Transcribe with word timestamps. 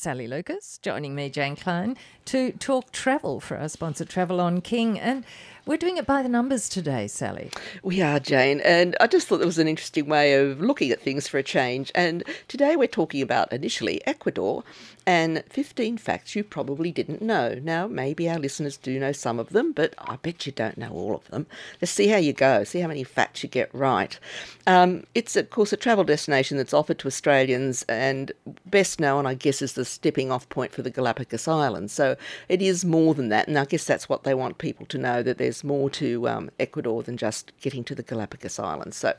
Sally 0.00 0.26
Lucas, 0.26 0.78
joining 0.80 1.14
me, 1.14 1.28
Jane 1.28 1.56
Klein, 1.56 1.94
to 2.24 2.52
talk 2.52 2.90
travel 2.90 3.38
for 3.38 3.58
our 3.58 3.68
sponsor, 3.68 4.06
Travel 4.06 4.40
on 4.40 4.62
King. 4.62 4.98
And 4.98 5.26
we're 5.70 5.76
doing 5.76 5.98
it 5.98 6.04
by 6.04 6.20
the 6.20 6.28
numbers 6.28 6.68
today, 6.68 7.06
Sally. 7.06 7.48
We 7.84 8.02
are, 8.02 8.18
Jane. 8.18 8.60
And 8.62 8.96
I 9.00 9.06
just 9.06 9.28
thought 9.28 9.38
that 9.38 9.46
was 9.46 9.60
an 9.60 9.68
interesting 9.68 10.08
way 10.08 10.34
of 10.34 10.60
looking 10.60 10.90
at 10.90 11.00
things 11.00 11.28
for 11.28 11.38
a 11.38 11.44
change. 11.44 11.92
And 11.94 12.24
today 12.48 12.74
we're 12.74 12.88
talking 12.88 13.22
about 13.22 13.52
initially 13.52 14.04
Ecuador 14.04 14.64
and 15.06 15.42
15 15.48 15.98
facts 15.98 16.34
you 16.34 16.44
probably 16.44 16.90
didn't 16.90 17.22
know. 17.22 17.58
Now, 17.62 17.86
maybe 17.86 18.28
our 18.28 18.38
listeners 18.38 18.76
do 18.76 18.98
know 18.98 19.12
some 19.12 19.38
of 19.38 19.50
them, 19.50 19.72
but 19.72 19.94
I 19.98 20.16
bet 20.16 20.44
you 20.44 20.52
don't 20.52 20.76
know 20.76 20.90
all 20.90 21.14
of 21.14 21.26
them. 21.28 21.46
Let's 21.80 21.92
see 21.92 22.08
how 22.08 22.18
you 22.18 22.32
go, 22.32 22.64
see 22.64 22.80
how 22.80 22.88
many 22.88 23.04
facts 23.04 23.42
you 23.42 23.48
get 23.48 23.72
right. 23.72 24.18
Um, 24.66 25.04
it's, 25.14 25.36
of 25.36 25.50
course, 25.50 25.72
a 25.72 25.76
travel 25.76 26.04
destination 26.04 26.56
that's 26.56 26.74
offered 26.74 26.98
to 26.98 27.06
Australians 27.06 27.84
and 27.88 28.32
best 28.66 29.00
known, 29.00 29.24
I 29.24 29.34
guess, 29.34 29.62
as 29.62 29.72
the 29.74 29.84
stepping 29.84 30.30
off 30.30 30.48
point 30.48 30.72
for 30.72 30.82
the 30.82 30.90
Galapagos 30.90 31.48
Islands. 31.48 31.92
So 31.92 32.16
it 32.48 32.60
is 32.60 32.84
more 32.84 33.14
than 33.14 33.28
that. 33.28 33.48
And 33.48 33.58
I 33.58 33.64
guess 33.64 33.84
that's 33.84 34.08
what 34.08 34.24
they 34.24 34.34
want 34.34 34.58
people 34.58 34.86
to 34.86 34.98
know 34.98 35.22
that 35.22 35.38
there's 35.38 35.59
more 35.64 35.90
to 35.90 36.28
um, 36.28 36.50
Ecuador 36.58 37.02
than 37.02 37.16
just 37.16 37.52
getting 37.60 37.84
to 37.84 37.94
the 37.94 38.02
Galapagos 38.02 38.58
Islands. 38.58 38.96
So, 38.96 39.14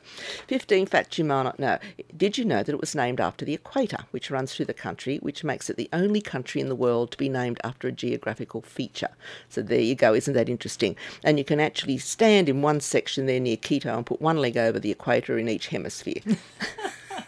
15 0.48 0.86
facts 0.86 1.18
you 1.18 1.24
might 1.24 1.42
not 1.44 1.58
know. 1.58 1.78
Did 2.16 2.38
you 2.38 2.44
know 2.44 2.62
that 2.62 2.72
it 2.72 2.80
was 2.80 2.94
named 2.94 3.20
after 3.20 3.44
the 3.44 3.54
equator, 3.54 4.04
which 4.10 4.30
runs 4.30 4.54
through 4.54 4.66
the 4.66 4.74
country, 4.74 5.18
which 5.18 5.44
makes 5.44 5.70
it 5.70 5.76
the 5.76 5.88
only 5.92 6.20
country 6.20 6.60
in 6.60 6.68
the 6.68 6.74
world 6.74 7.10
to 7.12 7.18
be 7.18 7.28
named 7.28 7.60
after 7.64 7.88
a 7.88 7.92
geographical 7.92 8.62
feature? 8.62 9.10
So, 9.48 9.62
there 9.62 9.80
you 9.80 9.94
go. 9.94 10.14
Isn't 10.14 10.34
that 10.34 10.48
interesting? 10.48 10.96
And 11.24 11.38
you 11.38 11.44
can 11.44 11.60
actually 11.60 11.98
stand 11.98 12.48
in 12.48 12.62
one 12.62 12.80
section 12.80 13.26
there 13.26 13.40
near 13.40 13.56
Quito 13.56 13.96
and 13.96 14.06
put 14.06 14.20
one 14.20 14.38
leg 14.38 14.56
over 14.56 14.78
the 14.78 14.90
equator 14.90 15.38
in 15.38 15.48
each 15.48 15.68
hemisphere. 15.68 16.22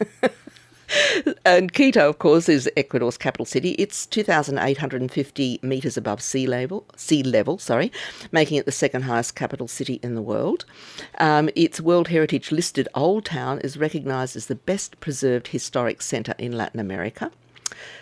and 1.44 1.72
Quito, 1.72 2.08
of 2.08 2.18
course, 2.18 2.48
is 2.48 2.70
Ecuador's 2.76 3.16
capital 3.16 3.46
city. 3.46 3.72
It's 3.72 4.06
2,850 4.06 5.60
metres 5.62 5.96
above 5.96 6.20
sea 6.22 6.46
level, 6.46 6.86
sea 6.96 7.22
level, 7.22 7.58
sorry, 7.58 7.92
making 8.32 8.58
it 8.58 8.66
the 8.66 8.72
second 8.72 9.02
highest 9.02 9.34
capital 9.34 9.68
city 9.68 10.00
in 10.02 10.14
the 10.14 10.22
world. 10.22 10.64
Um, 11.18 11.48
its 11.54 11.80
World 11.80 12.08
Heritage 12.08 12.52
listed 12.52 12.88
Old 12.94 13.24
Town 13.24 13.60
is 13.60 13.76
recognised 13.76 14.36
as 14.36 14.46
the 14.46 14.54
best 14.54 15.00
preserved 15.00 15.48
historic 15.48 16.02
centre 16.02 16.34
in 16.38 16.52
Latin 16.52 16.80
America. 16.80 17.30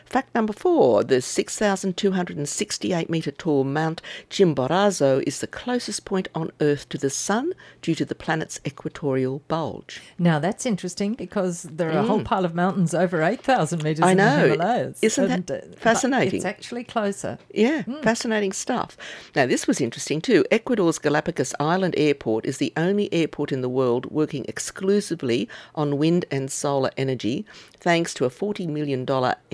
Fact 0.04 0.34
number 0.34 0.52
four 0.52 1.02
the 1.04 1.20
6,268 1.20 3.08
metre 3.10 3.30
tall 3.30 3.64
Mount 3.64 4.02
Chimborazo 4.30 5.22
is 5.26 5.40
the 5.40 5.46
closest 5.46 6.04
point 6.04 6.28
on 6.34 6.50
Earth 6.60 6.88
to 6.90 6.98
the 6.98 7.10
Sun 7.10 7.52
due 7.80 7.94
to 7.94 8.04
the 8.04 8.14
planet's 8.14 8.60
equatorial 8.66 9.40
bulge. 9.48 10.00
Now, 10.18 10.38
that's 10.38 10.66
interesting 10.66 11.14
because 11.14 11.62
there 11.64 11.90
are 11.92 11.98
a 11.98 12.02
whole 12.02 12.22
pile 12.22 12.44
of 12.44 12.54
mountains 12.54 12.94
over 12.94 13.22
8,000 13.22 13.82
metres 13.82 14.02
Mm. 14.02 14.06
I 14.06 14.10
in 14.12 14.16
the 14.16 14.24
know. 14.24 14.48
Himalayas. 14.50 14.98
Isn't 15.02 15.28
that 15.28 15.50
And, 15.64 15.74
uh, 15.74 15.76
fascinating? 15.76 16.36
It's 16.36 16.44
actually 16.44 16.84
closer. 16.84 17.38
Yeah, 17.54 17.82
fascinating 18.02 18.52
stuff. 18.52 18.96
Now, 19.34 19.46
this 19.46 19.66
was 19.66 19.80
interesting 19.80 20.20
too. 20.20 20.44
Ecuador's 20.50 20.98
Galapagos 20.98 21.54
Island 21.60 21.94
Airport 21.96 22.44
is 22.46 22.58
the 22.58 22.72
only 22.76 23.12
airport 23.12 23.52
in 23.52 23.60
the 23.60 23.68
world 23.68 24.06
working 24.10 24.44
exclusively 24.48 25.48
on 25.74 25.98
wind 25.98 26.24
and 26.30 26.50
solar 26.50 26.90
energy, 26.96 27.44
thanks 27.78 28.14
to 28.14 28.24
a 28.24 28.30
$40 28.30 28.68
million 28.68 29.04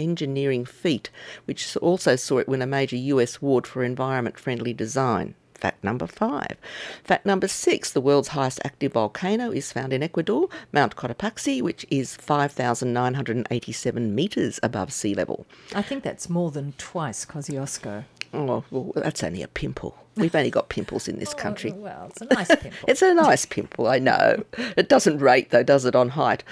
engineering 0.09 0.64
feat, 0.64 1.11
which 1.45 1.77
also 1.77 2.17
saw 2.17 2.39
it 2.39 2.48
win 2.48 2.62
a 2.62 2.67
major 2.67 2.97
US 2.97 3.37
award 3.37 3.67
for 3.67 3.84
environment 3.84 4.39
friendly 4.39 4.73
design. 4.73 5.34
Fact 5.55 5.83
number 5.83 6.06
five. 6.06 6.56
Fact 7.03 7.27
number 7.27 7.48
six 7.48 7.91
the 7.91 8.00
world's 8.00 8.28
highest 8.28 8.61
active 8.65 8.92
volcano 8.92 9.50
is 9.50 9.73
found 9.73 9.92
in 9.92 10.05
Ecuador, 10.05 10.48
Mount 10.73 10.95
Cotopaxi, 10.95 11.61
which 11.61 11.84
is 11.91 12.17
5,987 12.17 14.15
metres 14.15 14.61
above 14.62 14.92
sea 14.92 15.15
level. 15.15 15.47
I 15.75 15.83
think 15.83 16.05
that's 16.05 16.31
more 16.31 16.53
than 16.53 16.75
twice 16.78 17.25
Kosciuszko. 17.25 18.05
Oh, 18.33 18.65
well, 18.71 18.93
that's 18.95 19.23
only 19.25 19.43
a 19.43 19.48
pimple. 19.48 19.97
We've 20.17 20.34
only 20.34 20.51
got 20.51 20.69
pimples 20.69 21.07
in 21.09 21.19
this 21.19 21.33
country. 21.33 21.73
Oh, 21.75 21.81
well, 21.81 22.07
it's 22.11 22.21
a 22.21 22.25
nice 22.27 22.48
pimple. 22.48 22.73
It's 22.89 23.03
a 23.03 23.15
nice 23.15 23.45
pimple, 23.47 23.87
I 23.87 23.99
know. 23.99 24.44
It 24.77 24.89
doesn't 24.89 25.19
rate, 25.19 25.50
though, 25.50 25.62
does 25.62 25.84
it, 25.84 25.94
on 25.94 26.11
height? 26.11 26.43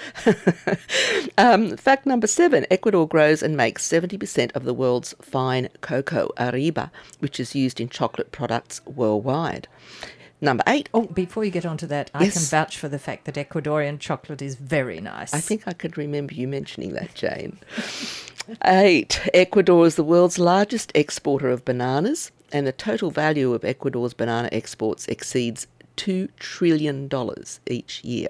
um, 1.37 1.75
fact 1.77 2.05
number 2.05 2.27
seven 2.27 2.65
Ecuador 2.71 3.07
grows 3.07 3.43
and 3.43 3.57
makes 3.57 3.87
70% 3.87 4.55
of 4.55 4.63
the 4.63 4.73
world's 4.73 5.13
fine 5.21 5.69
cocoa, 5.81 6.31
Arriba, 6.39 6.91
which 7.19 7.39
is 7.39 7.55
used 7.55 7.79
in 7.79 7.89
chocolate 7.89 8.31
products 8.31 8.81
worldwide. 8.85 9.67
Number 10.39 10.63
eight. 10.67 10.87
Oh, 10.93 11.07
before 11.07 11.43
you 11.43 11.51
get 11.51 11.65
on 11.65 11.77
to 11.77 11.87
that, 11.87 12.11
I 12.13 12.29
can 12.29 12.43
vouch 12.43 12.77
for 12.77 12.87
the 12.87 12.99
fact 12.99 13.25
that 13.25 13.35
Ecuadorian 13.35 13.99
chocolate 13.99 14.41
is 14.41 14.55
very 14.55 15.01
nice. 15.01 15.33
I 15.33 15.39
think 15.39 15.63
I 15.67 15.73
could 15.73 15.97
remember 15.97 16.35
you 16.35 16.47
mentioning 16.47 16.93
that, 16.93 17.15
Jane. 17.15 17.57
Eight. 18.63 19.27
Ecuador 19.33 19.85
is 19.85 19.95
the 19.95 20.05
world's 20.05 20.39
largest 20.39 20.93
exporter 20.95 21.49
of 21.49 21.65
bananas, 21.65 22.31
and 22.53 22.65
the 22.65 22.71
total 22.71 23.11
value 23.11 23.53
of 23.53 23.65
Ecuador's 23.65 24.13
banana 24.13 24.47
exports 24.53 25.05
exceeds 25.09 25.67
$2 25.97 26.29
trillion 26.39 27.09
each 27.67 28.03
year. 28.05 28.29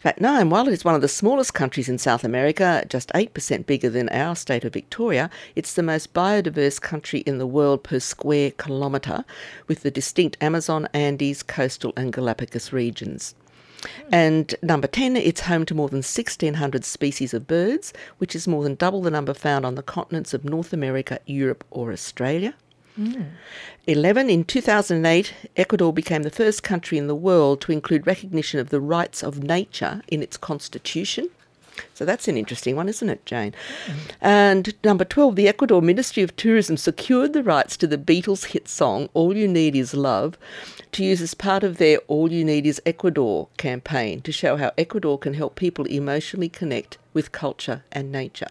Fact 0.00 0.20
9. 0.20 0.50
While 0.50 0.68
it 0.68 0.74
is 0.74 0.84
one 0.84 0.94
of 0.94 1.00
the 1.00 1.08
smallest 1.08 1.54
countries 1.54 1.88
in 1.88 1.96
South 1.96 2.22
America, 2.22 2.84
just 2.86 3.08
8% 3.14 3.64
bigger 3.64 3.88
than 3.88 4.10
our 4.10 4.36
state 4.36 4.64
of 4.64 4.74
Victoria, 4.74 5.30
it's 5.56 5.72
the 5.72 5.82
most 5.82 6.12
biodiverse 6.12 6.78
country 6.78 7.20
in 7.20 7.38
the 7.38 7.46
world 7.46 7.82
per 7.82 8.00
square 8.00 8.50
kilometre, 8.50 9.24
with 9.68 9.82
the 9.82 9.90
distinct 9.90 10.36
Amazon, 10.42 10.86
Andes, 10.92 11.42
coastal, 11.42 11.94
and 11.96 12.12
Galapagos 12.12 12.74
regions. 12.74 13.34
And 14.10 14.54
number 14.62 14.86
10, 14.86 15.16
it's 15.16 15.42
home 15.42 15.64
to 15.66 15.74
more 15.74 15.88
than 15.88 15.98
1,600 15.98 16.84
species 16.84 17.34
of 17.34 17.46
birds, 17.46 17.92
which 18.18 18.34
is 18.34 18.48
more 18.48 18.62
than 18.62 18.74
double 18.74 19.02
the 19.02 19.10
number 19.10 19.34
found 19.34 19.64
on 19.64 19.74
the 19.74 19.82
continents 19.82 20.34
of 20.34 20.44
North 20.44 20.72
America, 20.72 21.20
Europe, 21.26 21.64
or 21.70 21.92
Australia. 21.92 22.54
Hmm. 22.96 23.22
11. 23.86 24.28
In 24.28 24.44
2008, 24.44 25.32
Ecuador 25.56 25.92
became 25.92 26.24
the 26.24 26.30
first 26.30 26.62
country 26.62 26.98
in 26.98 27.06
the 27.06 27.14
world 27.14 27.60
to 27.62 27.72
include 27.72 28.06
recognition 28.06 28.58
of 28.58 28.70
the 28.70 28.80
rights 28.80 29.22
of 29.22 29.42
nature 29.42 30.02
in 30.08 30.22
its 30.22 30.36
constitution. 30.36 31.30
So 31.94 32.04
that's 32.04 32.26
an 32.26 32.36
interesting 32.36 32.74
one, 32.74 32.88
isn't 32.88 33.08
it, 33.08 33.24
Jane? 33.24 33.54
Hmm. 33.86 33.92
And 34.20 34.74
number 34.82 35.04
12, 35.04 35.36
the 35.36 35.46
Ecuador 35.46 35.80
Ministry 35.80 36.24
of 36.24 36.34
Tourism 36.34 36.76
secured 36.76 37.34
the 37.34 37.42
rights 37.44 37.76
to 37.76 37.86
the 37.86 37.98
Beatles 37.98 38.46
hit 38.46 38.68
song 38.68 39.08
All 39.14 39.36
You 39.36 39.46
Need 39.46 39.76
Is 39.76 39.94
Love 39.94 40.36
to 40.92 41.04
use 41.04 41.20
as 41.20 41.34
part 41.34 41.64
of 41.64 41.78
their 41.78 41.98
All 42.08 42.32
You 42.32 42.44
Need 42.44 42.66
Is 42.66 42.80
Ecuador 42.86 43.48
campaign 43.56 44.20
to 44.22 44.32
show 44.32 44.56
how 44.56 44.72
Ecuador 44.78 45.18
can 45.18 45.34
help 45.34 45.54
people 45.56 45.84
emotionally 45.86 46.48
connect 46.48 46.98
with 47.12 47.32
culture 47.32 47.84
and 47.92 48.12
nature. 48.12 48.48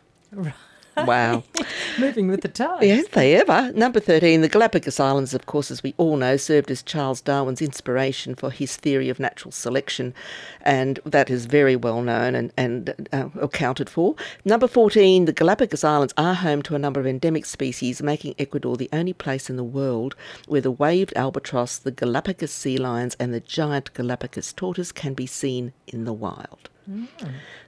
Wow. 1.06 1.44
Moving 2.00 2.28
with 2.28 2.42
the 2.42 2.48
times. 2.48 2.86
Yeah, 2.86 2.96
have 2.96 3.12
they 3.12 3.36
ever? 3.36 3.72
Number 3.74 4.00
13, 4.00 4.42
the 4.42 4.50
Galapagos 4.50 5.00
Islands, 5.00 5.34
of 5.34 5.46
course, 5.46 5.72
as 5.72 5.84
we 5.84 5.94
all 5.98 6.18
know, 6.18 6.38
served 6.38 6.72
as 6.72 6.82
Charles 6.82 7.22
Darwin's 7.22 7.62
inspiration 7.62 8.36
for 8.36 8.52
his 8.52 8.76
theory 8.76 9.10
of 9.10 9.20
natural 9.20 9.52
selection, 9.52 10.14
and 10.62 11.00
that 11.06 11.30
is 11.30 11.46
very 11.46 11.76
well 11.76 12.02
known 12.02 12.36
and, 12.36 12.52
and 12.58 13.08
uh, 13.12 13.30
accounted 13.40 13.90
for. 13.90 14.16
Number 14.46 14.68
14, 14.68 15.26
the 15.26 15.34
Galapagos 15.34 15.84
Islands 15.84 16.14
are 16.18 16.36
home 16.36 16.62
to 16.64 16.76
a 16.76 16.80
number 16.80 17.00
of 17.00 17.08
endemic 17.08 17.46
species, 17.46 18.02
making 18.02 18.36
Ecuador 18.40 18.78
the 18.78 18.90
only 18.94 19.14
place 19.14 19.50
in 19.50 19.56
the 19.56 19.64
world 19.64 20.16
where 20.48 20.62
the 20.62 20.72
waved 20.72 21.14
albatross, 21.16 21.78
the 21.78 21.92
Galapagos 21.92 22.52
sea 22.52 22.78
lions, 22.78 23.16
and 23.20 23.34
the 23.34 23.40
giant 23.40 23.94
Galapagos 23.94 24.54
tortoise 24.54 24.92
can 24.92 25.14
be 25.14 25.28
seen 25.28 25.74
in 25.88 26.06
the 26.06 26.14
wild. 26.14 26.70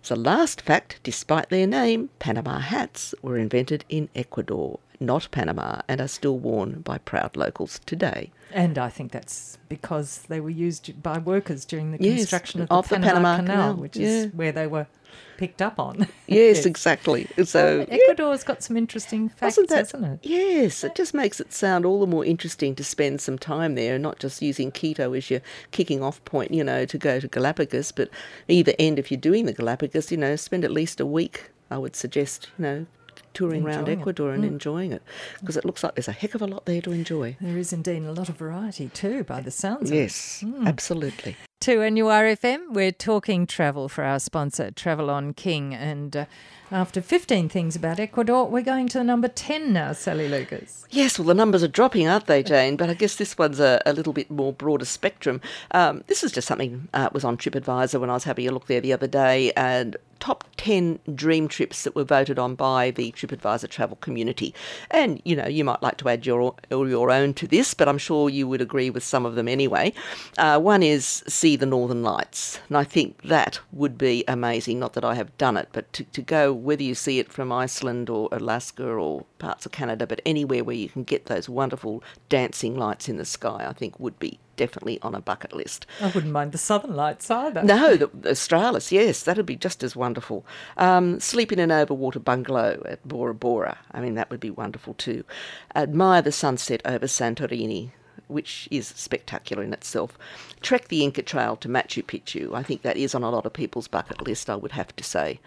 So, 0.02 0.16
last 0.16 0.62
fact 0.62 1.00
despite 1.04 1.50
their 1.50 1.68
name, 1.68 2.10
Panama 2.20 2.60
hats 2.60 3.14
were 3.22 3.38
invented 3.38 3.84
in 3.90 4.10
Ecuador, 4.16 4.80
not 5.00 5.30
Panama, 5.32 5.82
and 5.88 6.02
are 6.02 6.08
still 6.08 6.38
worn 6.38 6.82
by 6.82 6.98
proud 6.98 7.38
locals 7.38 7.80
today. 7.86 8.32
And 8.52 8.78
I 8.78 8.90
think 8.90 9.12
that's 9.12 9.58
because 9.70 10.24
they 10.28 10.40
were 10.40 10.50
used 10.50 11.02
by 11.02 11.18
workers 11.20 11.66
during 11.66 11.92
the 11.92 11.98
Yes, 12.04 12.20
construction 12.20 12.62
of 12.62 12.68
the, 12.70 12.74
of 12.76 12.90
the 12.90 12.96
Panama, 12.96 13.14
Panama 13.14 13.36
Canal, 13.38 13.56
Canal, 13.56 13.76
which 13.76 13.98
yeah. 13.98 14.08
is 14.08 14.34
where 14.34 14.52
they 14.52 14.68
were 14.68 14.88
picked 15.38 15.62
up 15.62 15.80
on. 15.80 16.08
Yes, 16.28 16.66
exactly. 16.66 17.28
So, 17.44 17.80
yeah, 17.90 17.96
Ecuador's 17.96 18.44
got 18.44 18.62
some 18.62 18.78
interesting 18.78 19.30
facts, 19.30 19.58
wasn't 19.58 19.70
that? 19.70 19.78
hasn't 19.78 20.06
it? 20.06 20.20
Yes, 20.22 20.84
it 20.84 20.94
just 20.94 21.16
makes 21.16 21.40
it 21.40 21.52
sound 21.52 21.86
all 21.86 22.00
the 22.00 22.06
more 22.06 22.24
interesting 22.24 22.76
to 22.76 22.84
spend 22.84 23.20
some 23.20 23.40
time 23.40 23.74
there, 23.74 23.98
not 23.98 24.20
just 24.20 24.42
using 24.44 24.70
Quito 24.70 25.14
as 25.14 25.32
your 25.32 25.42
kicking 25.72 26.04
off 26.04 26.24
point, 26.26 26.52
you 26.52 26.64
know, 26.64 26.86
to 26.86 26.98
go 27.00 27.20
to 27.20 27.28
Galapagos, 27.28 27.92
but 27.92 28.10
either 28.48 28.74
end 28.78 29.00
if 29.00 29.10
you're 29.10 29.20
doing 29.20 29.48
the 29.48 29.54
Galapagos, 29.54 30.12
you 30.12 30.18
know, 30.18 30.36
spend 30.36 30.64
at 30.64 30.72
least 30.72 31.00
a 31.00 31.06
week. 31.06 31.50
I 31.72 31.80
would 31.80 31.96
suggest, 31.96 32.50
you 32.60 32.64
know, 32.64 32.86
touring 33.34 33.66
around 33.66 33.80
Enjoying 33.80 33.98
it. 33.98 34.02
Ecuador 34.02 34.34
and 34.34 34.46
enjoying 34.46 34.92
it, 34.92 35.02
because 35.40 35.58
it 35.58 35.66
looks 35.66 35.84
like 35.84 35.96
there's 35.96 36.08
a 36.08 36.14
heck 36.14 36.36
of 36.36 36.42
a 36.42 36.48
lot 36.48 36.66
there 36.66 36.82
to 36.82 36.92
enjoy. 36.92 37.36
There 37.40 37.58
is 37.58 37.74
indeed 37.74 38.04
a 38.04 38.12
lot 38.12 38.30
of 38.30 38.38
variety 38.38 38.90
too, 38.90 39.24
by 39.24 39.42
the 39.42 39.52
sounds 39.52 39.90
of 39.90 39.96
it. 39.96 40.00
Yes, 40.00 40.44
absolutely. 40.66 41.36
2NURFM, 41.62 42.72
we're 42.72 42.92
talking 42.92 43.46
travel 43.46 43.90
for 43.90 44.04
our 44.04 44.20
sponsor, 44.20 44.72
Travel 44.72 45.10
on 45.10 45.34
King. 45.34 45.74
And 45.74 46.16
uh, 46.16 46.26
After 46.72 47.02
15 47.02 47.50
things 47.50 47.76
about 47.76 48.00
Ecuador, 48.00 48.48
we're 48.48 48.62
going 48.62 48.88
to 48.90 49.00
the 49.00 49.04
number 49.04 49.28
10 49.28 49.74
now, 49.74 49.92
Sally 49.94 50.30
Lucas. 50.30 50.86
Yes, 50.92 51.18
well, 51.18 51.28
the 51.28 51.34
numbers 51.34 51.64
are 51.64 51.68
dropping, 51.68 52.08
aren't 52.08 52.28
they, 52.28 52.44
Jane? 52.44 52.76
But 52.78 52.92
I 52.92 52.94
guess 52.94 53.16
this 53.16 53.38
one's 53.40 53.60
a, 53.60 53.82
a 53.88 53.94
little 53.94 54.14
bit 54.14 54.30
more 54.30 54.54
broader 54.54 54.86
spectrum. 54.86 55.42
Um, 55.72 56.04
this 56.06 56.24
is 56.24 56.32
just 56.32 56.48
something 56.48 56.88
uh, 56.94 57.10
was 57.12 57.24
on 57.24 57.38
TripAdvisor 57.38 58.00
when 58.00 58.12
I 58.12 58.14
was 58.14 58.24
having 58.24 58.48
a 58.48 58.52
look 58.52 58.68
there 58.68 58.82
the 58.82 58.94
other 58.94 59.08
day, 59.08 59.52
and 59.54 59.98
top 60.20 60.44
10 60.58 61.00
dream 61.16 61.48
trips 61.48 61.84
that 61.84 61.96
were 61.96 62.04
voted 62.04 62.38
on 62.38 62.56
by 62.56 62.92
the 62.92 63.12
TripAdvisor 63.14 63.70
travel 63.70 63.98
community. 63.98 64.54
And, 64.92 65.22
you 65.26 65.36
know, 65.36 65.48
you 65.48 65.64
might 65.64 65.82
like 65.82 65.98
to 65.98 66.10
add 66.10 66.26
your, 66.26 66.56
your 66.70 67.12
own 67.12 67.34
to 67.36 67.48
this, 67.48 67.74
but 67.74 67.88
I'm 67.88 67.98
sure 67.98 68.30
you 68.30 68.48
would 68.48 68.62
agree 68.62 68.90
with 68.90 69.04
some 69.04 69.26
of 69.26 69.36
them 69.36 69.48
anyway. 69.48 69.94
Uh, 70.38 70.60
one 70.60 70.84
is 70.84 71.24
see 71.28 71.56
the 71.56 71.66
Northern 71.66 72.04
Lights. 72.04 72.60
And 72.68 72.78
I 72.78 72.84
think 72.84 73.22
that 73.24 73.60
would 73.72 73.98
be 73.98 74.24
amazing. 74.28 74.80
Not 74.80 74.94
that 74.94 75.06
I 75.06 75.16
have 75.16 75.36
done 75.38 75.58
it, 75.58 75.70
but 75.72 75.92
to, 75.94 76.04
to 76.04 76.22
go, 76.22 76.54
whether 76.60 76.84
you 76.84 76.96
see 76.96 77.20
it 77.20 77.32
from 77.32 77.52
Iceland 77.52 78.10
or 78.10 78.30
Alaska 78.32 78.86
or 78.86 79.26
parts 79.38 79.66
of 79.66 79.72
Canada, 79.72 80.06
but 80.06 80.22
anywhere 80.26 80.64
where 80.64 80.76
you 80.76 80.90
can 80.90 81.04
get 81.04 81.26
those 81.26 81.50
wonderful 81.50 82.04
dancing 82.30 82.78
lights 82.78 83.10
in 83.10 83.18
the 83.18 83.26
sky, 83.26 83.66
I 83.68 83.74
think 83.74 84.00
would 84.00 84.20
be 84.20 84.40
definitely 84.56 85.00
on 85.02 85.16
a 85.16 85.22
bucket 85.22 85.54
list. 85.54 85.86
I 86.02 86.08
wouldn't 86.08 86.34
mind 86.34 86.52
the 86.52 86.58
Southern 86.58 86.96
Lights 86.96 87.32
either. 87.32 87.64
No, 87.64 87.96
the, 87.96 88.08
the 88.08 88.32
Australis, 88.32 88.92
yes, 88.92 89.24
that'd 89.24 89.46
be 89.46 89.56
just 89.56 89.84
as 89.84 89.96
wonderful. 89.96 90.46
Um, 90.76 91.20
sleep 91.22 91.54
in 91.54 91.60
an 91.60 91.70
overwater 91.70 92.22
bungalow 92.22 92.84
at 92.86 93.08
Bora 93.08 93.34
Bora, 93.34 93.78
I 93.92 94.02
mean, 94.02 94.16
that 94.16 94.30
would 94.30 94.42
be 94.42 94.52
wonderful 94.52 94.96
too. 94.96 95.24
Admire 95.76 96.22
the 96.22 96.34
sunset 96.34 96.82
over 96.84 97.08
Santorini, 97.08 97.92
which 98.30 98.68
is 98.72 98.88
spectacular 98.88 99.64
in 99.64 99.74
itself. 99.74 100.18
Trek 100.62 100.88
the 100.88 101.04
Inca 101.04 101.22
Trail 101.22 101.56
to 101.58 101.68
Machu 101.68 102.04
Picchu. 102.04 102.54
I 102.56 102.64
think 102.64 102.84
that 102.84 102.98
is 102.98 103.16
on 103.16 103.24
a 103.24 103.30
lot 103.30 103.46
of 103.46 103.54
people's 103.54 103.88
bucket 103.88 104.22
list, 104.22 104.50
I 104.50 104.56
would 104.56 104.72
have 104.72 104.96
to 104.96 105.04
say. 105.04 105.40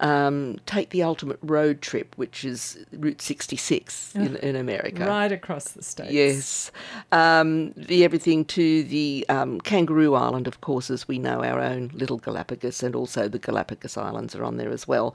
Um, 0.00 0.58
take 0.66 0.90
the 0.90 1.02
ultimate 1.02 1.38
road 1.42 1.80
trip, 1.80 2.14
which 2.16 2.44
is 2.44 2.84
Route 2.92 3.22
66 3.22 4.14
in, 4.14 4.36
in 4.36 4.56
America. 4.56 5.06
Right 5.06 5.32
across 5.32 5.72
the 5.72 5.82
states. 5.82 6.12
Yes. 6.12 6.70
Um, 7.12 7.72
the 7.72 8.04
everything 8.04 8.44
to 8.46 8.82
the 8.84 9.24
um, 9.28 9.60
Kangaroo 9.60 10.14
Island, 10.14 10.46
of 10.46 10.60
course, 10.60 10.90
as 10.90 11.08
we 11.08 11.18
know, 11.18 11.42
our 11.42 11.60
own 11.60 11.90
little 11.94 12.18
Galapagos, 12.18 12.82
and 12.82 12.94
also 12.94 13.28
the 13.28 13.38
Galapagos 13.38 13.96
Islands 13.96 14.34
are 14.34 14.44
on 14.44 14.56
there 14.56 14.70
as 14.70 14.86
well. 14.86 15.14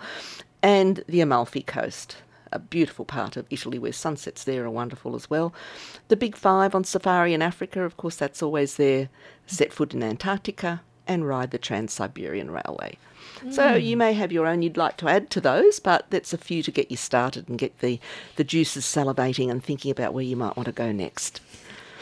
And 0.63 1.03
the 1.07 1.21
Amalfi 1.21 1.61
Coast 1.61 2.17
a 2.51 2.59
beautiful 2.59 3.05
part 3.05 3.37
of 3.37 3.45
Italy 3.49 3.79
where 3.79 3.93
sunsets 3.93 4.43
there 4.43 4.65
are 4.65 4.69
wonderful 4.69 5.15
as 5.15 5.29
well. 5.29 5.53
The 6.07 6.17
Big 6.17 6.35
Five 6.35 6.75
on 6.75 6.83
safari 6.83 7.33
in 7.33 7.41
Africa, 7.41 7.83
of 7.83 7.97
course, 7.97 8.15
that's 8.15 8.41
always 8.41 8.75
there. 8.75 9.09
Set 9.45 9.73
foot 9.73 9.93
in 9.93 10.03
Antarctica 10.03 10.81
and 11.07 11.27
ride 11.27 11.51
the 11.51 11.57
Trans 11.57 11.93
Siberian 11.93 12.51
Railway. 12.51 12.97
Mm. 13.39 13.53
So 13.53 13.75
you 13.75 13.97
may 13.97 14.13
have 14.13 14.31
your 14.31 14.47
own 14.47 14.61
you'd 14.61 14.77
like 14.77 14.97
to 14.97 15.07
add 15.07 15.29
to 15.31 15.41
those, 15.41 15.79
but 15.79 16.05
that's 16.09 16.33
a 16.33 16.37
few 16.37 16.63
to 16.63 16.71
get 16.71 16.91
you 16.91 16.97
started 16.97 17.49
and 17.49 17.57
get 17.57 17.79
the, 17.79 17.99
the 18.35 18.43
juices 18.43 18.85
salivating 18.85 19.49
and 19.49 19.63
thinking 19.63 19.91
about 19.91 20.13
where 20.13 20.23
you 20.23 20.35
might 20.35 20.55
want 20.55 20.67
to 20.67 20.71
go 20.71 20.91
next 20.91 21.41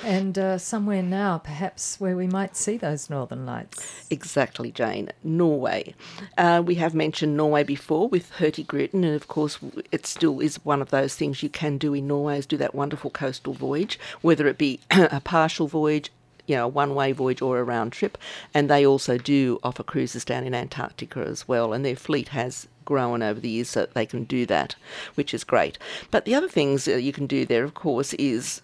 and 0.04 0.38
uh, 0.38 0.58
somewhere 0.58 1.04
now, 1.04 1.38
perhaps, 1.38 2.00
where 2.00 2.16
we 2.16 2.28
might 2.28 2.56
see 2.56 2.78
those 2.78 3.10
northern 3.10 3.46
lights. 3.46 4.06
Exactly, 4.10 4.72
Jane. 4.72 5.12
Norway. 5.24 5.94
Uh, 6.38 6.62
we 6.66 6.76
have 6.76 6.94
mentioned 6.94 7.36
Norway 7.36 7.64
before 7.64 8.08
with 8.08 8.32
Hurtigruten, 8.34 9.04
and 9.04 9.16
of 9.16 9.28
course, 9.28 9.60
it 9.92 10.06
still 10.06 10.40
is 10.40 10.64
one 10.66 10.82
of 10.82 10.90
those 10.90 11.16
things 11.16 11.44
you 11.44 11.50
can 11.50 11.78
do 11.78 11.94
in 11.94 12.08
Norway 12.08 12.40
is 12.40 12.46
do 12.46 12.58
that 12.58 12.76
wonderful 12.76 13.10
coastal 13.10 13.54
voyage, 13.54 14.00
whether 14.22 14.48
it 14.48 14.58
be 14.58 14.80
a 14.92 15.22
partial 15.22 15.68
voyage, 15.68 16.12
you 16.48 16.56
know, 16.56 16.66
a 16.66 16.68
one 16.68 16.96
way 16.96 17.12
voyage 17.12 17.42
or 17.42 17.60
a 17.60 17.64
round 17.64 17.92
trip. 17.92 18.18
And 18.54 18.70
they 18.70 18.86
also 18.86 19.18
do 19.18 19.60
offer 19.64 19.84
cruises 19.84 20.26
down 20.26 20.44
in 20.46 20.56
Antarctica 20.56 21.20
as 21.20 21.48
well, 21.48 21.74
and 21.74 21.86
their 21.86 21.96
fleet 21.96 22.30
has 22.30 22.68
grown 22.86 23.22
over 23.22 23.40
the 23.40 23.50
years 23.50 23.70
so 23.70 23.82
that 23.82 23.94
they 23.94 24.06
can 24.06 24.24
do 24.24 24.48
that, 24.48 24.76
which 25.14 25.34
is 25.34 25.44
great. 25.44 25.78
But 26.10 26.26
the 26.26 26.34
other 26.34 26.50
things 26.50 26.88
you 26.88 27.14
can 27.14 27.28
do 27.28 27.46
there, 27.46 27.64
of 27.64 27.76
course, 27.76 28.14
is 28.16 28.62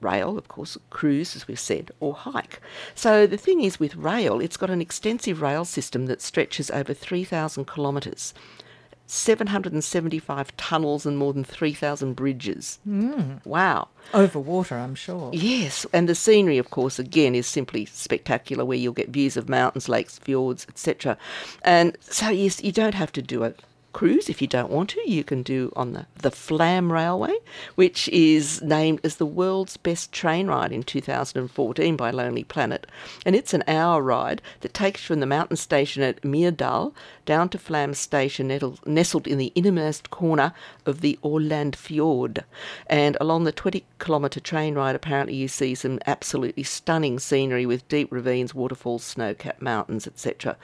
rail, 0.00 0.36
of 0.36 0.48
course, 0.48 0.76
cruise, 0.90 1.36
as 1.36 1.48
we've 1.48 1.58
said, 1.58 1.90
or 2.00 2.14
hike. 2.14 2.60
So 2.94 3.26
the 3.26 3.36
thing 3.36 3.62
is 3.62 3.80
with 3.80 3.96
rail, 3.96 4.40
it's 4.40 4.56
got 4.56 4.70
an 4.70 4.80
extensive 4.80 5.40
rail 5.40 5.64
system 5.64 6.06
that 6.06 6.22
stretches 6.22 6.70
over 6.70 6.94
3,000 6.94 7.66
kilometres. 7.66 8.34
775 9.08 10.56
tunnels 10.56 11.06
and 11.06 11.16
more 11.16 11.32
than 11.32 11.44
3,000 11.44 12.14
bridges. 12.14 12.80
Mm. 12.86 13.44
Wow. 13.46 13.88
Over 14.12 14.40
water, 14.40 14.76
I'm 14.76 14.94
sure. 14.94 15.30
Yes, 15.32 15.86
and 15.92 16.08
the 16.08 16.14
scenery, 16.14 16.58
of 16.58 16.70
course, 16.70 16.98
again, 16.98 17.34
is 17.34 17.46
simply 17.46 17.86
spectacular 17.86 18.64
where 18.64 18.78
you'll 18.78 18.92
get 18.92 19.10
views 19.10 19.36
of 19.36 19.48
mountains, 19.48 19.88
lakes, 19.88 20.18
fjords, 20.18 20.66
etc. 20.68 21.16
And 21.62 21.96
so, 22.00 22.28
yes, 22.30 22.62
you 22.62 22.72
don't 22.72 22.94
have 22.94 23.12
to 23.12 23.22
do 23.22 23.44
it 23.44 23.60
cruise 23.92 24.28
if 24.28 24.42
you 24.42 24.48
don't 24.48 24.70
want 24.70 24.90
to. 24.90 25.10
You 25.10 25.24
can 25.24 25.42
do 25.42 25.72
on 25.76 25.92
the, 25.92 26.06
the 26.16 26.30
Flam 26.30 26.92
Railway, 26.92 27.34
which 27.74 28.08
is 28.08 28.60
named 28.62 29.00
as 29.02 29.16
the 29.16 29.26
world's 29.26 29.76
best 29.76 30.12
train 30.12 30.48
ride 30.48 30.72
in 30.72 30.82
2014 30.82 31.96
by 31.96 32.10
Lonely 32.10 32.44
Planet. 32.44 32.86
And 33.24 33.34
it's 33.34 33.54
an 33.54 33.64
hour 33.66 34.02
ride 34.02 34.42
that 34.60 34.74
takes 34.74 35.02
you 35.02 35.06
from 35.06 35.20
the 35.20 35.26
mountain 35.26 35.56
station 35.56 36.02
at 36.02 36.22
Myrdal 36.22 36.92
down 37.24 37.48
to 37.50 37.58
Flam 37.58 37.94
Station, 37.94 38.48
nestled 38.86 39.26
in 39.26 39.38
the 39.38 39.52
innermost 39.54 40.10
corner 40.10 40.52
of 40.84 41.00
the 41.00 41.18
Aurland 41.22 41.74
Fjord. 41.74 42.44
And 42.86 43.16
along 43.20 43.44
the 43.44 43.52
20 43.52 43.84
kilometre 43.98 44.40
train 44.40 44.74
ride, 44.74 44.94
apparently 44.94 45.34
you 45.34 45.48
see 45.48 45.74
some 45.74 45.98
absolutely 46.06 46.62
stunning 46.62 47.18
scenery 47.18 47.66
with 47.66 47.88
deep 47.88 48.12
ravines, 48.12 48.54
waterfalls, 48.54 49.02
snow 49.02 49.34
capped 49.34 49.62
mountains, 49.62 50.06
etc. 50.06 50.56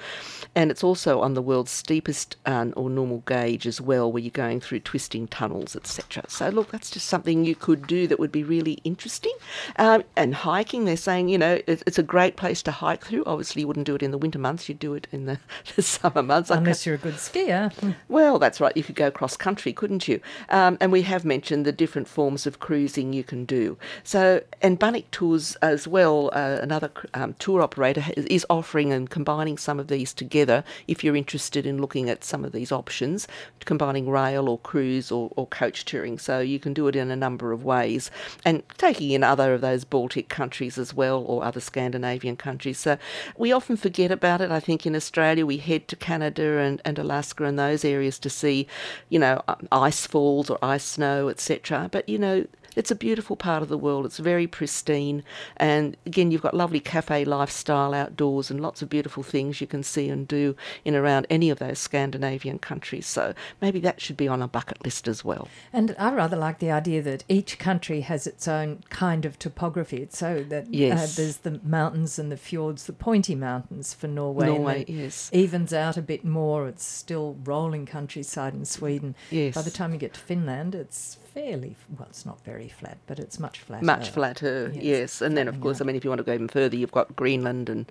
And 0.54 0.70
it's 0.70 0.84
also 0.84 1.20
on 1.20 1.34
the 1.34 1.42
world's 1.42 1.72
steepest 1.72 2.36
um, 2.46 2.72
or 2.76 2.88
normal 2.88 3.21
gauge 3.26 3.66
as 3.66 3.80
well, 3.80 4.10
where 4.10 4.22
you're 4.22 4.30
going 4.30 4.60
through 4.60 4.80
twisting 4.80 5.26
tunnels, 5.28 5.76
etc. 5.76 6.24
So, 6.28 6.48
look, 6.48 6.70
that's 6.70 6.90
just 6.90 7.06
something 7.06 7.44
you 7.44 7.54
could 7.54 7.86
do 7.86 8.06
that 8.06 8.18
would 8.18 8.32
be 8.32 8.44
really 8.44 8.78
interesting. 8.84 9.32
Um, 9.76 10.04
and 10.16 10.34
hiking, 10.34 10.84
they're 10.84 10.96
saying, 10.96 11.28
you 11.28 11.38
know, 11.38 11.60
it, 11.66 11.82
it's 11.86 11.98
a 11.98 12.02
great 12.02 12.36
place 12.36 12.62
to 12.64 12.70
hike 12.72 13.06
through. 13.06 13.24
Obviously, 13.26 13.60
you 13.60 13.68
wouldn't 13.68 13.86
do 13.86 13.94
it 13.94 14.02
in 14.02 14.10
the 14.10 14.18
winter 14.18 14.38
months, 14.38 14.68
you'd 14.68 14.78
do 14.78 14.94
it 14.94 15.06
in 15.12 15.26
the, 15.26 15.38
the 15.76 15.82
summer 15.82 16.22
months. 16.22 16.50
Unless 16.50 16.86
you're 16.86 16.94
a 16.96 16.98
good 16.98 17.14
skier. 17.14 17.72
Well, 18.08 18.38
that's 18.38 18.60
right. 18.60 18.76
You 18.76 18.82
could 18.82 18.96
go 18.96 19.10
cross 19.10 19.36
country, 19.36 19.72
couldn't 19.72 20.06
you? 20.06 20.20
Um, 20.50 20.76
and 20.80 20.92
we 20.92 21.02
have 21.02 21.24
mentioned 21.24 21.64
the 21.64 21.72
different 21.72 22.08
forms 22.08 22.46
of 22.46 22.58
cruising 22.60 23.12
you 23.12 23.24
can 23.24 23.44
do. 23.44 23.78
So, 24.02 24.42
and 24.60 24.78
Bunnik 24.78 25.10
Tours 25.10 25.56
as 25.56 25.88
well, 25.88 26.30
uh, 26.32 26.58
another 26.60 26.90
um, 27.14 27.34
tour 27.38 27.62
operator, 27.62 28.04
is 28.16 28.44
offering 28.50 28.92
and 28.92 29.08
combining 29.08 29.56
some 29.56 29.80
of 29.80 29.88
these 29.88 30.12
together 30.12 30.64
if 30.88 31.02
you're 31.02 31.16
interested 31.16 31.66
in 31.66 31.80
looking 31.80 32.10
at 32.10 32.24
some 32.24 32.44
of 32.44 32.52
these 32.52 32.72
options 32.72 33.01
options, 33.02 33.28
combining 33.64 34.08
rail 34.08 34.48
or 34.48 34.58
cruise 34.58 35.10
or, 35.10 35.30
or 35.36 35.46
coach 35.46 35.84
touring. 35.84 36.18
So 36.18 36.40
you 36.40 36.58
can 36.58 36.72
do 36.72 36.88
it 36.88 36.96
in 36.96 37.10
a 37.10 37.16
number 37.16 37.52
of 37.52 37.64
ways 37.64 38.10
and 38.44 38.62
taking 38.78 39.10
in 39.10 39.22
other 39.22 39.54
of 39.54 39.60
those 39.60 39.84
Baltic 39.84 40.28
countries 40.28 40.78
as 40.78 40.94
well 40.94 41.24
or 41.26 41.44
other 41.44 41.60
Scandinavian 41.60 42.36
countries. 42.36 42.78
So 42.78 42.98
we 43.36 43.52
often 43.52 43.76
forget 43.76 44.10
about 44.10 44.40
it. 44.40 44.50
I 44.50 44.60
think 44.60 44.86
in 44.86 44.96
Australia 44.96 45.46
we 45.46 45.58
head 45.58 45.88
to 45.88 45.96
Canada 45.96 46.58
and, 46.58 46.80
and 46.84 46.98
Alaska 46.98 47.44
and 47.44 47.58
those 47.58 47.84
areas 47.84 48.18
to 48.20 48.30
see, 48.30 48.66
you 49.08 49.18
know, 49.18 49.42
ice 49.70 50.06
falls 50.06 50.50
or 50.50 50.58
ice 50.62 50.84
snow, 50.84 51.28
etc. 51.28 51.88
But, 51.90 52.08
you 52.08 52.18
know, 52.18 52.46
it's 52.76 52.90
a 52.90 52.94
beautiful 52.94 53.36
part 53.36 53.62
of 53.62 53.68
the 53.68 53.78
world. 53.78 54.06
It's 54.06 54.18
very 54.18 54.46
pristine. 54.46 55.22
And 55.56 55.96
again, 56.06 56.30
you've 56.30 56.42
got 56.42 56.54
lovely 56.54 56.80
cafe 56.80 57.24
lifestyle 57.24 57.94
outdoors 57.94 58.50
and 58.50 58.60
lots 58.60 58.82
of 58.82 58.88
beautiful 58.88 59.22
things 59.22 59.60
you 59.60 59.66
can 59.66 59.82
see 59.82 60.08
and 60.08 60.26
do 60.26 60.56
in 60.84 60.94
around 60.94 61.26
any 61.28 61.50
of 61.50 61.58
those 61.58 61.78
Scandinavian 61.78 62.58
countries. 62.58 63.06
So 63.06 63.34
maybe 63.60 63.80
that 63.80 64.00
should 64.00 64.16
be 64.16 64.28
on 64.28 64.42
a 64.42 64.48
bucket 64.48 64.82
list 64.84 65.08
as 65.08 65.24
well. 65.24 65.48
And 65.72 65.94
I 65.98 66.12
rather 66.12 66.36
like 66.36 66.58
the 66.58 66.70
idea 66.70 67.02
that 67.02 67.24
each 67.28 67.58
country 67.58 68.00
has 68.02 68.26
its 68.26 68.48
own 68.48 68.82
kind 68.90 69.24
of 69.24 69.38
topography. 69.38 70.06
So 70.10 70.44
that 70.48 70.64
uh, 70.64 70.70
yes. 70.70 71.18
uh, 71.18 71.22
there's 71.22 71.36
the 71.38 71.60
mountains 71.62 72.18
and 72.18 72.30
the 72.30 72.36
fjords, 72.36 72.84
the 72.84 72.92
pointy 72.92 73.34
mountains 73.34 73.94
for 73.94 74.08
Norway. 74.08 74.46
Norway, 74.46 74.84
yes. 74.88 75.30
Evens 75.32 75.72
out 75.72 75.96
a 75.96 76.02
bit 76.02 76.24
more. 76.24 76.68
It's 76.68 76.84
still 76.84 77.36
rolling 77.44 77.86
countryside 77.86 78.54
in 78.54 78.64
Sweden. 78.64 79.14
Yes. 79.30 79.54
By 79.54 79.62
the 79.62 79.70
time 79.70 79.92
you 79.92 79.98
get 79.98 80.14
to 80.14 80.20
Finland, 80.20 80.74
it's 80.74 81.18
fairly 81.34 81.76
well. 81.98 82.08
It's 82.08 82.26
not 82.26 82.40
very 82.44 82.68
flat, 82.68 82.98
but 83.06 83.18
it's 83.18 83.38
much 83.38 83.60
flatter. 83.60 83.84
Much 83.84 84.10
flatter, 84.10 84.70
yes. 84.74 84.84
yes. 84.84 85.22
And 85.22 85.36
then, 85.36 85.48
of 85.48 85.60
course, 85.60 85.80
I 85.80 85.84
mean, 85.84 85.96
if 85.96 86.04
you 86.04 86.10
want 86.10 86.20
to 86.20 86.24
go 86.24 86.32
even 86.34 86.48
further, 86.48 86.76
you've 86.76 86.92
got 86.92 87.14
Greenland 87.16 87.68
and 87.68 87.90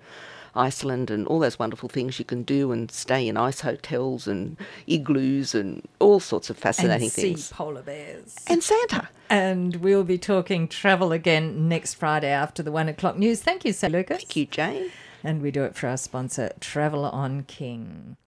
Iceland 0.54 1.10
and 1.10 1.26
all 1.26 1.38
those 1.38 1.58
wonderful 1.58 1.88
things 1.88 2.18
you 2.18 2.24
can 2.24 2.42
do 2.42 2.72
and 2.72 2.90
stay 2.90 3.26
in 3.26 3.36
ice 3.36 3.60
hotels 3.60 4.26
and 4.26 4.56
igloos 4.86 5.54
and 5.54 5.86
all 5.98 6.20
sorts 6.20 6.50
of 6.50 6.58
fascinating 6.58 7.04
and 7.04 7.12
things. 7.12 7.46
See 7.46 7.54
polar 7.54 7.82
bears 7.82 8.36
and 8.46 8.62
Santa. 8.62 9.08
And 9.30 9.76
we'll 9.76 10.04
be 10.04 10.18
talking 10.18 10.68
travel 10.68 11.10
again 11.12 11.68
next 11.68 11.94
Friday 11.94 12.28
after 12.28 12.62
the 12.62 12.72
one 12.72 12.88
o'clock 12.88 13.16
news. 13.16 13.40
Thank 13.40 13.64
you, 13.64 13.72
Sir 13.72 13.88
Lucas. 13.88 14.18
Thank 14.18 14.36
you, 14.36 14.46
Jane. 14.46 14.90
And 15.24 15.40
we 15.40 15.50
do 15.50 15.64
it 15.64 15.74
for 15.74 15.86
our 15.88 15.96
sponsor, 15.96 16.52
Travel 16.60 17.04
on 17.04 17.44
King. 17.44 18.16